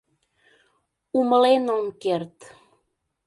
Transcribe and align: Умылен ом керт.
Умылен 1.19 1.65
ом 1.77 1.85
керт. 2.01 2.35